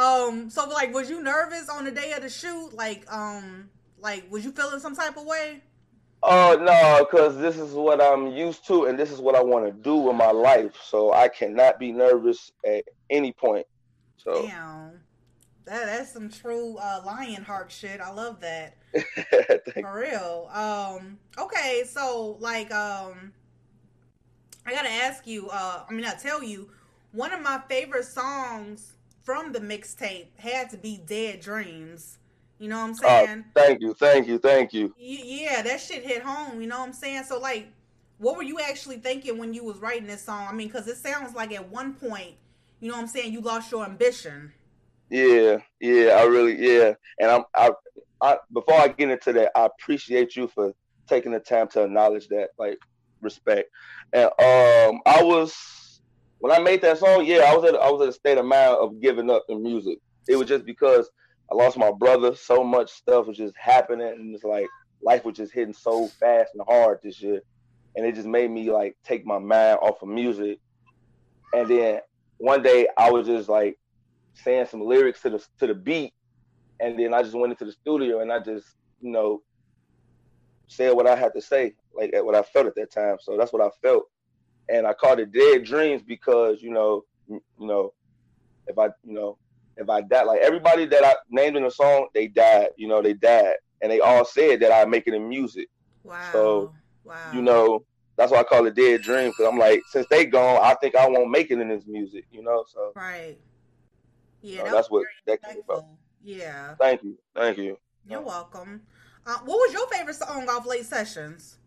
Um, 0.00 0.48
so 0.48 0.66
like, 0.66 0.94
was 0.94 1.10
you 1.10 1.22
nervous 1.22 1.68
on 1.68 1.84
the 1.84 1.90
day 1.90 2.12
of 2.12 2.22
the 2.22 2.30
shoot? 2.30 2.72
Like, 2.72 3.04
um, 3.12 3.68
like, 3.98 4.30
was 4.30 4.44
you 4.44 4.52
feeling 4.52 4.80
some 4.80 4.96
type 4.96 5.16
of 5.18 5.26
way? 5.26 5.60
Oh 6.22 6.52
uh, 6.52 6.62
no, 6.62 7.06
because 7.10 7.36
this 7.36 7.58
is 7.58 7.74
what 7.74 8.00
I'm 8.00 8.28
used 8.28 8.66
to, 8.68 8.86
and 8.86 8.98
this 8.98 9.10
is 9.10 9.20
what 9.20 9.34
I 9.34 9.42
want 9.42 9.66
to 9.66 9.72
do 9.72 9.96
with 9.96 10.16
my 10.16 10.30
life. 10.30 10.74
So 10.82 11.12
I 11.12 11.28
cannot 11.28 11.78
be 11.78 11.92
nervous 11.92 12.50
at 12.66 12.84
any 13.10 13.32
point. 13.32 13.66
So 14.16 14.46
damn, 14.46 15.00
that 15.66 15.86
that's 15.86 16.12
some 16.12 16.30
true 16.30 16.78
uh, 16.78 17.02
lion 17.04 17.42
heart 17.42 17.70
shit. 17.70 18.00
I 18.00 18.10
love 18.10 18.40
that. 18.40 18.76
For 19.74 19.98
real. 19.98 20.50
Um. 20.52 21.18
Okay. 21.38 21.84
So 21.86 22.36
like, 22.40 22.72
um, 22.72 23.32
I 24.66 24.72
gotta 24.72 24.90
ask 24.90 25.26
you. 25.26 25.48
Uh, 25.50 25.84
I 25.88 25.92
mean, 25.92 26.06
I 26.06 26.14
tell 26.14 26.42
you, 26.42 26.70
one 27.12 27.32
of 27.32 27.42
my 27.42 27.60
favorite 27.68 28.04
songs 28.04 28.94
from 29.22 29.52
the 29.52 29.60
mixtape 29.60 30.26
had 30.36 30.70
to 30.70 30.76
be 30.76 31.00
"Dead 31.04 31.40
Dreams." 31.40 32.18
You 32.58 32.68
know 32.68 32.78
what 32.78 32.84
I'm 32.84 32.90
oh, 32.90 33.26
saying? 33.26 33.44
Uh, 33.56 33.60
thank 33.60 33.80
you, 33.80 33.94
thank 33.94 34.28
you, 34.28 34.38
thank 34.38 34.72
you. 34.74 34.94
Yeah, 34.98 35.62
that 35.62 35.80
shit 35.80 36.04
hit 36.04 36.22
home. 36.22 36.60
You 36.60 36.68
know 36.68 36.78
what 36.80 36.88
I'm 36.88 36.92
saying? 36.92 37.24
So 37.24 37.38
like, 37.38 37.68
what 38.18 38.36
were 38.36 38.42
you 38.42 38.58
actually 38.60 38.98
thinking 38.98 39.38
when 39.38 39.54
you 39.54 39.64
was 39.64 39.78
writing 39.78 40.06
this 40.06 40.22
song? 40.22 40.46
I 40.46 40.52
mean, 40.52 40.68
because 40.68 40.86
it 40.86 40.98
sounds 40.98 41.34
like 41.34 41.52
at 41.52 41.70
one 41.70 41.94
point, 41.94 42.34
you 42.80 42.88
know 42.88 42.96
what 42.96 43.02
I'm 43.02 43.08
saying, 43.08 43.32
you 43.32 43.40
lost 43.40 43.72
your 43.72 43.84
ambition. 43.84 44.52
Yeah, 45.08 45.56
yeah, 45.80 46.18
I 46.18 46.24
really, 46.24 46.56
yeah, 46.60 46.92
and 47.18 47.30
I'm, 47.30 47.44
I, 47.54 47.70
I, 48.20 48.36
before 48.52 48.74
I 48.74 48.88
get 48.88 49.10
into 49.10 49.32
that, 49.32 49.50
I 49.56 49.66
appreciate 49.66 50.36
you 50.36 50.46
for 50.48 50.72
taking 51.08 51.32
the 51.32 51.40
time 51.40 51.66
to 51.68 51.84
acknowledge 51.84 52.28
that, 52.28 52.50
like, 52.58 52.78
respect. 53.20 53.70
And 54.12 54.26
um, 54.26 55.00
I 55.06 55.22
was 55.22 55.56
when 56.40 56.52
I 56.52 56.58
made 56.58 56.82
that 56.82 56.98
song, 56.98 57.24
yeah, 57.24 57.44
I 57.46 57.56
was 57.56 57.64
at, 57.68 57.76
I 57.76 57.90
was 57.90 58.02
at 58.02 58.08
a 58.08 58.12
state 58.12 58.38
of 58.38 58.46
mind 58.46 58.76
of 58.76 59.00
giving 59.00 59.30
up 59.30 59.44
in 59.48 59.62
music. 59.62 59.98
It 60.28 60.36
was 60.36 60.48
just 60.48 60.64
because 60.64 61.08
I 61.50 61.54
lost 61.54 61.78
my 61.78 61.92
brother. 61.92 62.34
So 62.34 62.64
much 62.64 62.90
stuff 62.90 63.26
was 63.26 63.36
just 63.36 63.54
happening, 63.56 64.08
and 64.08 64.34
it's 64.34 64.44
like 64.44 64.66
life 65.02 65.24
was 65.24 65.36
just 65.36 65.52
hitting 65.52 65.74
so 65.74 66.08
fast 66.08 66.52
and 66.54 66.62
hard 66.66 67.00
this 67.02 67.20
year, 67.20 67.40
and 67.94 68.06
it 68.06 68.14
just 68.14 68.26
made 68.26 68.50
me 68.50 68.70
like 68.70 68.96
take 69.04 69.26
my 69.26 69.38
mind 69.38 69.78
off 69.82 70.02
of 70.02 70.08
music. 70.08 70.58
And 71.52 71.68
then 71.68 72.00
one 72.38 72.62
day 72.62 72.88
I 72.96 73.10
was 73.10 73.26
just 73.26 73.48
like 73.48 73.78
saying 74.34 74.66
some 74.66 74.82
lyrics 74.82 75.20
to 75.22 75.30
the 75.30 75.46
to 75.58 75.66
the 75.66 75.74
beat, 75.74 76.14
and 76.80 76.98
then 76.98 77.12
I 77.12 77.22
just 77.22 77.34
went 77.34 77.52
into 77.52 77.66
the 77.66 77.72
studio 77.72 78.20
and 78.20 78.32
I 78.32 78.38
just 78.38 78.66
you 79.02 79.10
know 79.10 79.42
said 80.68 80.94
what 80.94 81.06
I 81.06 81.16
had 81.16 81.32
to 81.34 81.42
say, 81.42 81.74
like 81.94 82.12
what 82.14 82.34
I 82.34 82.42
felt 82.42 82.66
at 82.66 82.76
that 82.76 82.92
time. 82.92 83.16
So 83.20 83.36
that's 83.36 83.52
what 83.52 83.60
I 83.60 83.68
felt, 83.82 84.04
and 84.70 84.86
I 84.86 84.92
called 84.92 85.20
it 85.20 85.32
Dead 85.32 85.64
Dreams 85.64 86.02
because 86.02 86.62
you 86.62 86.70
know 86.70 87.04
you 87.28 87.40
know 87.58 87.92
if 88.66 88.78
I 88.78 88.86
you 89.04 89.14
know 89.14 89.36
if 89.80 89.88
I 89.88 90.02
died, 90.02 90.24
like 90.24 90.40
everybody 90.40 90.84
that 90.86 91.04
I 91.04 91.14
named 91.30 91.56
in 91.56 91.64
the 91.64 91.70
song, 91.70 92.08
they 92.14 92.28
died. 92.28 92.68
You 92.76 92.86
know, 92.86 93.02
they 93.02 93.14
died, 93.14 93.54
and 93.80 93.90
they 93.90 94.00
all 94.00 94.24
said 94.24 94.60
that 94.60 94.72
I 94.72 94.84
make 94.84 95.06
it 95.06 95.14
in 95.14 95.28
music. 95.28 95.68
Wow. 96.04 96.28
So, 96.32 96.74
wow. 97.02 97.32
you 97.32 97.40
know, 97.40 97.84
that's 98.16 98.30
why 98.30 98.40
I 98.40 98.44
call 98.44 98.66
it 98.66 98.74
dead 98.74 99.02
dream 99.02 99.30
because 99.30 99.46
I'm 99.46 99.58
like, 99.58 99.82
since 99.90 100.06
they 100.10 100.26
gone, 100.26 100.60
I 100.62 100.74
think 100.74 100.94
I 100.94 101.08
won't 101.08 101.30
make 101.30 101.50
it 101.50 101.58
in 101.58 101.68
this 101.68 101.86
music. 101.86 102.26
You 102.30 102.42
know, 102.42 102.64
so 102.68 102.92
right. 102.94 103.38
Yeah, 104.42 104.64
that 104.64 104.72
that's 104.72 104.90
what 104.90 105.06
that 105.26 105.42
came 105.42 105.62
about. 105.64 105.86
Yeah. 106.22 106.74
Thank 106.78 107.02
you, 107.02 107.18
thank 107.34 107.58
you. 107.58 107.78
You're 108.08 108.22
welcome. 108.22 108.82
Uh, 109.26 109.38
what 109.44 109.56
was 109.56 109.72
your 109.72 109.86
favorite 109.88 110.16
song 110.16 110.48
off 110.48 110.66
Late 110.66 110.86
Sessions? 110.86 111.58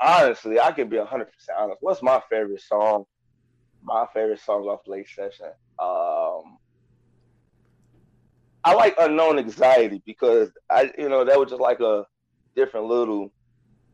Honestly, 0.00 0.60
I 0.60 0.72
can 0.72 0.88
be 0.88 0.98
hundred 0.98 1.32
percent 1.32 1.58
honest. 1.58 1.78
What's 1.80 2.02
my 2.02 2.20
favorite 2.30 2.60
song? 2.60 3.04
My 3.82 4.06
favorite 4.12 4.40
song 4.40 4.64
off 4.64 4.86
Late 4.86 5.08
Session. 5.08 5.52
Um, 5.78 6.58
I 8.64 8.74
like 8.74 8.94
unknown 8.98 9.38
anxiety 9.38 10.02
because 10.04 10.50
I, 10.68 10.90
you 10.98 11.08
know, 11.08 11.24
that 11.24 11.38
was 11.38 11.50
just 11.50 11.60
like 11.60 11.80
a 11.80 12.04
different 12.56 12.86
little, 12.86 13.32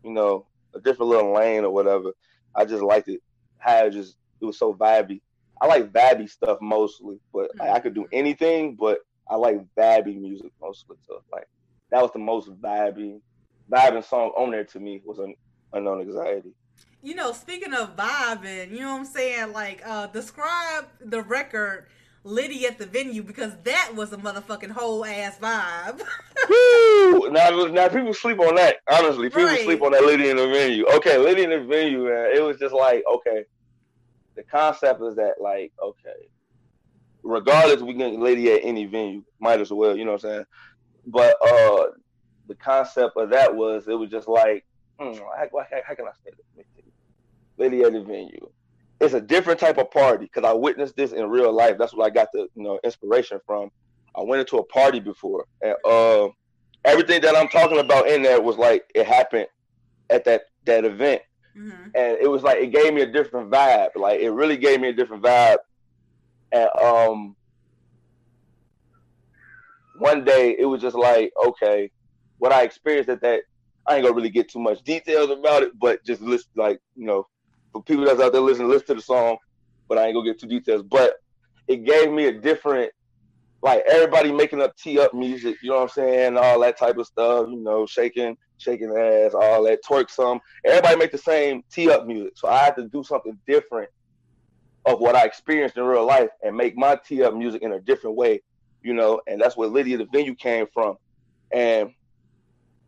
you 0.02 0.12
know, 0.12 0.46
a 0.74 0.80
different 0.80 1.10
little 1.10 1.34
lane 1.34 1.64
or 1.64 1.70
whatever. 1.70 2.12
I 2.54 2.64
just 2.64 2.82
liked 2.82 3.08
it. 3.08 3.20
How 3.58 3.86
it 3.86 3.92
just 3.92 4.16
it 4.40 4.44
was 4.44 4.58
so 4.58 4.74
vibey. 4.74 5.20
I 5.60 5.66
like 5.66 5.92
vibey 5.92 6.28
stuff 6.28 6.58
mostly, 6.60 7.20
but 7.32 7.54
mm-hmm. 7.56 7.74
I 7.74 7.78
could 7.78 7.94
do 7.94 8.06
anything. 8.12 8.74
But 8.74 9.00
I 9.30 9.36
like 9.36 9.64
vibey 9.76 10.20
music 10.20 10.50
mostly. 10.60 10.96
So 11.06 11.22
like 11.32 11.46
that 11.90 12.02
was 12.02 12.10
the 12.12 12.18
most 12.18 12.50
vibey, 12.60 13.20
vibing 13.70 14.04
song 14.04 14.32
on 14.36 14.50
there 14.50 14.64
to 14.64 14.80
me 14.80 15.00
was 15.04 15.18
an 15.18 15.34
unknown 15.72 16.00
anxiety. 16.00 16.52
You 17.02 17.14
know, 17.14 17.32
speaking 17.32 17.74
of 17.74 17.96
vibing, 17.96 18.70
you 18.70 18.80
know 18.80 18.92
what 18.92 19.00
I'm 19.00 19.04
saying? 19.06 19.52
Like, 19.52 19.82
uh, 19.84 20.06
describe 20.06 20.86
the 21.00 21.22
record 21.22 21.86
Liddy 22.24 22.66
at 22.66 22.78
the 22.78 22.86
venue 22.86 23.22
because 23.22 23.52
that 23.64 23.92
was 23.96 24.12
a 24.12 24.16
motherfucking 24.16 24.70
whole 24.70 25.04
ass 25.04 25.36
vibe. 25.38 26.00
Woo! 26.48 27.30
Now, 27.30 27.50
now 27.66 27.88
people 27.88 28.14
sleep 28.14 28.38
on 28.38 28.54
that. 28.54 28.76
Honestly, 28.88 29.28
people 29.28 29.44
right. 29.44 29.64
sleep 29.64 29.82
on 29.82 29.92
that 29.92 30.04
Liddy 30.04 30.30
in 30.30 30.36
the 30.36 30.46
venue. 30.46 30.86
Okay, 30.94 31.18
Liddy 31.18 31.42
in 31.42 31.50
the 31.50 31.64
venue, 31.64 32.04
man. 32.04 32.30
It 32.34 32.42
was 32.42 32.58
just 32.58 32.74
like, 32.74 33.02
okay, 33.12 33.44
the 34.36 34.44
concept 34.44 35.02
is 35.02 35.16
that 35.16 35.40
like, 35.40 35.72
okay, 35.82 36.28
regardless, 37.24 37.82
we 37.82 37.94
can 37.94 38.20
Liddy 38.20 38.52
at 38.52 38.60
any 38.62 38.84
venue. 38.84 39.24
Might 39.40 39.60
as 39.60 39.72
well, 39.72 39.96
you 39.96 40.04
know 40.04 40.12
what 40.12 40.24
I'm 40.24 40.30
saying? 40.30 40.44
But 41.06 41.36
uh, 41.44 41.86
the 42.46 42.54
concept 42.54 43.16
of 43.16 43.30
that 43.30 43.56
was 43.56 43.88
it 43.88 43.94
was 43.94 44.10
just 44.10 44.28
like, 44.28 44.64
hmm, 45.02 45.18
how, 45.18 45.48
how, 45.70 45.80
how 45.86 45.94
can 45.94 46.06
I 46.06 46.12
say 46.24 46.30
this? 46.56 46.66
Liddy 47.58 47.82
at 47.82 47.92
the 47.92 48.02
venue 48.02 48.48
it's 49.02 49.14
a 49.14 49.20
different 49.20 49.58
type 49.58 49.78
of 49.78 49.90
party 49.90 50.26
because 50.26 50.44
I 50.44 50.52
witnessed 50.52 50.96
this 50.96 51.12
in 51.12 51.28
real 51.28 51.52
life. 51.52 51.76
That's 51.76 51.92
what 51.92 52.04
I 52.04 52.10
got 52.10 52.28
the 52.32 52.48
you 52.54 52.62
know 52.62 52.78
inspiration 52.84 53.40
from. 53.44 53.70
I 54.14 54.22
went 54.22 54.40
into 54.40 54.58
a 54.58 54.64
party 54.64 55.00
before, 55.00 55.46
and 55.60 55.74
uh, 55.84 56.28
everything 56.84 57.20
that 57.22 57.34
I'm 57.34 57.48
talking 57.48 57.78
about 57.78 58.06
in 58.08 58.22
there 58.22 58.40
was 58.40 58.56
like 58.56 58.84
it 58.94 59.06
happened 59.06 59.48
at 60.08 60.24
that 60.26 60.42
that 60.66 60.84
event, 60.84 61.22
mm-hmm. 61.56 61.84
and 61.94 62.18
it 62.20 62.30
was 62.30 62.42
like 62.42 62.58
it 62.58 62.68
gave 62.68 62.94
me 62.94 63.02
a 63.02 63.10
different 63.10 63.50
vibe. 63.50 63.96
Like 63.96 64.20
it 64.20 64.30
really 64.30 64.56
gave 64.56 64.80
me 64.80 64.88
a 64.88 64.92
different 64.92 65.24
vibe, 65.24 65.58
and 66.52 66.68
um, 66.80 67.36
one 69.98 70.24
day 70.24 70.54
it 70.56 70.66
was 70.66 70.80
just 70.80 70.96
like 70.96 71.32
okay, 71.46 71.90
what 72.38 72.52
I 72.52 72.62
experienced 72.62 73.10
at 73.10 73.20
that. 73.22 73.42
I 73.86 73.96
ain't 73.96 74.04
gonna 74.04 74.14
really 74.14 74.30
get 74.30 74.48
too 74.48 74.60
much 74.60 74.82
details 74.82 75.30
about 75.30 75.62
it, 75.62 75.78
but 75.78 76.04
just 76.04 76.22
list 76.22 76.48
like 76.56 76.80
you 76.96 77.06
know 77.06 77.26
for 77.72 77.82
people 77.82 78.04
that's 78.04 78.20
out 78.20 78.32
there 78.32 78.40
listening, 78.40 78.68
listen 78.68 78.88
to 78.88 78.94
the 78.94 79.02
song, 79.02 79.36
but 79.88 79.98
I 79.98 80.06
ain't 80.06 80.14
gonna 80.14 80.26
get 80.26 80.40
too 80.40 80.46
details. 80.46 80.82
But 80.82 81.14
it 81.68 81.84
gave 81.84 82.10
me 82.10 82.26
a 82.26 82.32
different, 82.32 82.92
like 83.62 83.82
everybody 83.88 84.30
making 84.30 84.60
up 84.60 84.76
tee 84.76 84.98
up 85.00 85.14
music, 85.14 85.56
you 85.62 85.70
know 85.70 85.76
what 85.76 85.82
I'm 85.82 85.88
saying, 85.88 86.36
all 86.36 86.60
that 86.60 86.78
type 86.78 86.98
of 86.98 87.06
stuff, 87.06 87.48
you 87.48 87.58
know, 87.58 87.86
shaking, 87.86 88.36
shaking 88.58 88.90
ass, 88.96 89.34
all 89.34 89.64
that 89.64 89.80
twerk 89.88 90.10
some. 90.10 90.40
Everybody 90.64 90.96
make 90.96 91.12
the 91.12 91.18
same 91.18 91.62
tee 91.72 91.90
up 91.90 92.06
music, 92.06 92.34
so 92.36 92.48
I 92.48 92.58
had 92.58 92.76
to 92.76 92.88
do 92.88 93.02
something 93.02 93.38
different 93.46 93.88
of 94.84 95.00
what 95.00 95.14
I 95.14 95.24
experienced 95.24 95.76
in 95.76 95.84
real 95.84 96.04
life 96.04 96.30
and 96.42 96.56
make 96.56 96.76
my 96.76 96.98
tee 97.06 97.22
up 97.22 97.34
music 97.34 97.62
in 97.62 97.72
a 97.72 97.80
different 97.80 98.16
way, 98.16 98.42
you 98.82 98.94
know, 98.94 99.20
and 99.26 99.40
that's 99.40 99.56
where 99.56 99.68
Lydia 99.68 99.96
the 99.96 100.06
venue 100.12 100.34
came 100.34 100.66
from, 100.72 100.96
and 101.52 101.90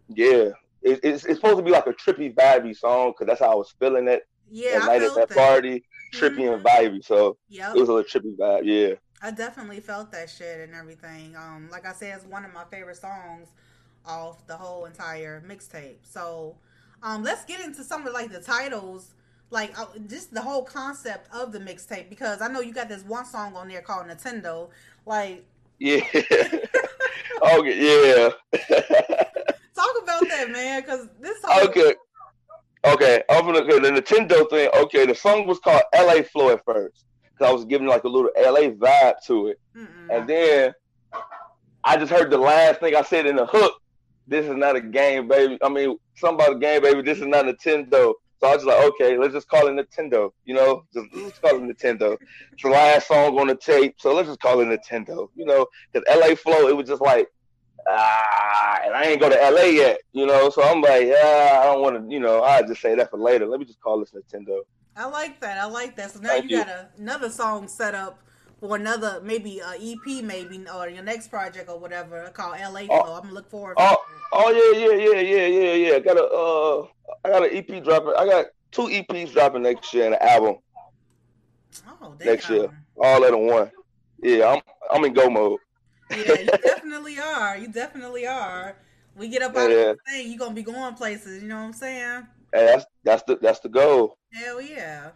yeah. 0.08 0.50
It, 0.84 1.00
it's, 1.02 1.24
it's 1.24 1.36
supposed 1.36 1.56
to 1.56 1.62
be 1.62 1.70
like 1.70 1.86
a 1.86 1.94
trippy, 1.94 2.34
vibey 2.34 2.76
song 2.76 3.12
because 3.12 3.26
that's 3.26 3.40
how 3.40 3.52
I 3.52 3.54
was 3.54 3.74
feeling 3.78 4.06
it 4.06 4.28
yeah, 4.50 4.78
that 4.78 4.86
night 4.86 5.02
at 5.02 5.14
that, 5.14 5.28
that. 5.30 5.36
party, 5.36 5.84
trippy 6.12 6.40
mm-hmm. 6.40 6.54
and 6.54 6.64
vibey. 6.64 7.04
So 7.04 7.38
yep. 7.48 7.74
it 7.74 7.80
was 7.80 7.88
a 7.88 7.92
little 7.92 8.20
trippy 8.20 8.36
vibe. 8.36 8.62
Yeah. 8.64 8.94
I 9.22 9.30
definitely 9.30 9.80
felt 9.80 10.12
that 10.12 10.28
shit 10.28 10.60
and 10.60 10.74
everything. 10.74 11.34
Um, 11.36 11.68
like 11.72 11.86
I 11.86 11.92
said, 11.92 12.14
it's 12.16 12.26
one 12.26 12.44
of 12.44 12.52
my 12.52 12.64
favorite 12.64 12.96
songs 12.96 13.48
off 14.04 14.46
the 14.46 14.56
whole 14.56 14.84
entire 14.84 15.42
mixtape. 15.48 15.96
So, 16.02 16.56
um, 17.02 17.22
let's 17.22 17.44
get 17.46 17.60
into 17.60 17.82
some 17.84 18.06
of 18.06 18.12
like 18.12 18.30
the 18.30 18.40
titles, 18.40 19.14
like 19.50 19.78
uh, 19.78 19.86
just 20.08 20.34
the 20.34 20.42
whole 20.42 20.62
concept 20.62 21.28
of 21.34 21.52
the 21.52 21.58
mixtape 21.58 22.10
because 22.10 22.42
I 22.42 22.48
know 22.48 22.60
you 22.60 22.74
got 22.74 22.90
this 22.90 23.02
one 23.02 23.24
song 23.24 23.56
on 23.56 23.68
there 23.68 23.80
called 23.80 24.08
Nintendo. 24.08 24.68
Like, 25.06 25.46
yeah, 25.78 26.00
okay, 27.42 28.30
yeah. 28.52 29.22
That, 30.34 30.50
man, 30.50 30.80
because 30.80 31.08
this 31.20 31.38
whole 31.44 31.68
okay. 31.68 31.94
Okay, 32.86 33.22
I'm 33.30 33.46
gonna 33.46 33.60
okay, 33.60 33.78
the 33.78 33.88
Nintendo 33.88 34.48
thing. 34.50 34.68
Okay, 34.76 35.06
the 35.06 35.14
song 35.14 35.46
was 35.46 35.58
called 35.58 35.82
LA 35.94 36.22
Flow 36.22 36.50
at 36.50 36.62
first 36.66 37.06
because 37.22 37.48
I 37.48 37.52
was 37.52 37.64
giving 37.64 37.86
like 37.86 38.04
a 38.04 38.08
little 38.08 38.30
LA 38.36 38.68
vibe 38.70 39.14
to 39.26 39.46
it, 39.46 39.60
Mm-mm. 39.74 40.10
and 40.10 40.28
then 40.28 40.74
I 41.82 41.96
just 41.96 42.10
heard 42.10 42.30
the 42.30 42.38
last 42.38 42.80
thing 42.80 42.94
I 42.94 43.02
said 43.02 43.26
in 43.26 43.36
the 43.36 43.46
hook, 43.46 43.80
this 44.26 44.46
is 44.46 44.56
not 44.56 44.76
a 44.76 44.80
game, 44.80 45.28
baby. 45.28 45.58
I 45.62 45.68
mean, 45.68 45.98
a 46.22 46.54
game, 46.58 46.82
baby. 46.82 47.02
This 47.02 47.18
is 47.18 47.26
not 47.26 47.44
Nintendo. 47.44 48.14
So 48.40 48.48
I 48.48 48.56
was 48.56 48.64
like, 48.64 48.84
okay, 48.88 49.16
let's 49.16 49.34
just 49.34 49.48
call 49.48 49.68
it 49.68 49.72
Nintendo. 49.72 50.30
You 50.44 50.54
know, 50.54 50.84
just 50.92 51.06
let's 51.14 51.38
call 51.38 51.56
it 51.56 51.62
Nintendo. 51.62 52.18
It's 52.52 52.62
the 52.62 52.70
last 52.70 53.08
song 53.08 53.38
on 53.38 53.46
the 53.46 53.56
tape, 53.56 53.94
so 53.98 54.14
let's 54.14 54.28
just 54.28 54.40
call 54.40 54.60
it 54.60 54.66
Nintendo. 54.66 55.28
You 55.34 55.46
know, 55.46 55.66
because 55.92 56.06
LA 56.14 56.34
Flow, 56.34 56.68
it 56.68 56.76
was 56.76 56.88
just 56.88 57.02
like, 57.02 57.28
ah, 57.88 58.78
and 58.84 58.94
I 58.94 59.04
ain't 59.04 59.20
go 59.20 59.28
to 59.28 59.50
LA 59.50 59.64
yet. 59.64 59.98
You 60.12 60.26
know, 60.26 60.50
so 60.50 60.62
I'm 60.62 60.80
like, 60.80 61.06
yeah, 61.06 61.60
I 61.62 61.64
don't 61.64 61.82
want 61.82 62.08
to. 62.08 62.12
You 62.12 62.20
know, 62.20 62.42
I 62.42 62.62
just 62.62 62.80
say 62.80 62.94
that 62.94 63.10
for 63.10 63.18
later. 63.18 63.46
Let 63.46 63.60
me 63.60 63.66
just 63.66 63.80
call 63.80 64.00
this 64.00 64.12
Nintendo. 64.12 64.60
I 64.96 65.06
like 65.06 65.40
that. 65.40 65.58
I 65.58 65.66
like 65.66 65.96
that. 65.96 66.12
So 66.12 66.20
now 66.20 66.36
you, 66.36 66.42
you 66.48 66.56
got 66.58 66.68
a, 66.68 66.88
another 66.98 67.30
song 67.30 67.66
set 67.68 67.94
up 67.94 68.20
for 68.60 68.76
another 68.76 69.20
maybe 69.22 69.58
a 69.58 69.74
EP 69.74 70.24
maybe 70.24 70.64
or 70.74 70.88
your 70.88 71.02
next 71.02 71.28
project 71.28 71.68
or 71.68 71.78
whatever 71.78 72.30
called 72.32 72.56
LA 72.58 72.86
oh, 72.88 73.14
I'm 73.14 73.22
gonna 73.22 73.32
look 73.32 73.50
forward. 73.50 73.74
Oh, 73.78 73.96
oh 74.32 74.50
yeah, 74.50 74.86
yeah, 74.86 74.94
yeah, 74.94 75.20
yeah, 75.20 75.46
yeah, 75.46 75.92
yeah. 75.92 75.98
Got 75.98 76.16
a 76.16 76.24
uh, 76.24 76.86
I 77.24 77.30
got 77.30 77.50
an 77.50 77.56
EP 77.56 77.84
dropping. 77.84 78.14
I 78.16 78.26
got 78.26 78.46
two 78.70 78.82
EPs 78.82 79.32
dropping 79.32 79.62
next 79.62 79.92
year 79.92 80.06
and 80.06 80.14
an 80.14 80.22
album. 80.22 80.56
Oh, 82.00 82.14
damn. 82.18 82.28
next 82.28 82.48
year, 82.50 82.68
all 82.96 83.24
in 83.24 83.46
one. 83.46 83.70
Yeah, 84.22 84.52
I'm 84.52 84.60
I'm 84.90 85.04
in 85.04 85.12
go 85.12 85.28
mode. 85.28 85.60
Yeah, 86.16 86.40
you 86.40 86.46
definitely 86.62 87.18
are. 87.18 87.56
You 87.56 87.68
definitely 87.68 88.26
are. 88.26 88.76
We 89.16 89.28
get 89.28 89.42
up 89.42 89.56
out 89.56 89.70
yeah. 89.70 89.76
of 89.76 89.98
the 89.98 90.12
thing, 90.12 90.32
you 90.32 90.38
gonna 90.38 90.54
be 90.54 90.62
going 90.62 90.94
places. 90.94 91.42
You 91.42 91.48
know 91.48 91.56
what 91.56 91.66
I'm 91.66 91.72
saying? 91.72 92.26
Hey, 92.52 92.66
that's 92.66 92.86
that's 93.04 93.22
the 93.24 93.36
that's 93.40 93.60
the 93.60 93.68
goal. 93.68 94.18
Hell 94.32 94.60
yeah. 94.60 95.10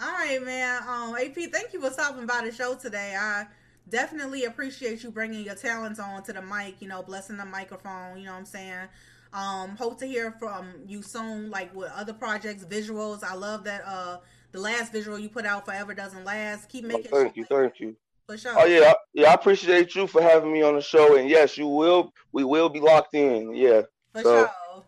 All 0.00 0.10
right, 0.10 0.42
man. 0.44 0.82
Um, 0.88 1.14
AP, 1.14 1.52
thank 1.52 1.72
you 1.72 1.80
for 1.80 1.90
stopping 1.90 2.26
by 2.26 2.42
the 2.44 2.52
show 2.52 2.74
today. 2.74 3.14
I 3.16 3.46
definitely 3.88 4.44
appreciate 4.44 5.04
you 5.04 5.10
bringing 5.10 5.44
your 5.44 5.54
talents 5.54 6.00
on 6.00 6.22
to 6.24 6.32
the 6.32 6.42
mic. 6.42 6.76
You 6.80 6.88
know, 6.88 7.02
blessing 7.02 7.36
the 7.36 7.44
microphone. 7.44 8.18
You 8.18 8.26
know 8.26 8.32
what 8.32 8.38
I'm 8.38 8.46
saying. 8.46 8.88
Um, 9.32 9.76
hope 9.76 9.98
to 9.98 10.06
hear 10.06 10.32
from 10.32 10.72
you 10.86 11.02
soon, 11.02 11.50
like 11.50 11.74
with 11.74 11.90
other 11.92 12.12
projects, 12.12 12.64
visuals. 12.64 13.22
I 13.22 13.34
love 13.34 13.64
that. 13.64 13.82
Uh, 13.86 14.18
the 14.52 14.60
last 14.60 14.92
visual 14.92 15.18
you 15.18 15.28
put 15.28 15.44
out, 15.44 15.64
"Forever 15.66 15.94
Doesn't 15.94 16.24
Last." 16.24 16.68
Keep 16.68 16.84
making. 16.84 17.10
Oh, 17.12 17.22
thank 17.22 17.36
you, 17.36 17.44
thank 17.44 17.80
you. 17.80 17.96
For 18.26 18.38
sure. 18.38 18.54
Oh 18.56 18.64
yeah, 18.64 18.94
yeah. 19.12 19.30
I 19.30 19.34
appreciate 19.34 19.94
you 19.94 20.06
for 20.06 20.22
having 20.22 20.52
me 20.52 20.62
on 20.62 20.74
the 20.74 20.80
show, 20.80 21.16
and 21.16 21.28
yes, 21.28 21.58
you 21.58 21.68
will. 21.68 22.12
We 22.32 22.44
will 22.44 22.68
be 22.68 22.80
locked 22.80 23.14
in. 23.14 23.54
Yeah. 23.54 23.82
For 24.12 24.22
so, 24.22 24.36
sure. 24.46 24.84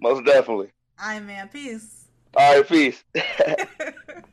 Most 0.00 0.24
definitely. 0.24 0.70
All 1.00 1.08
right, 1.08 1.22
man. 1.22 1.48
Peace. 1.48 2.06
All 2.34 2.56
right, 2.56 2.66
peace. 2.66 3.04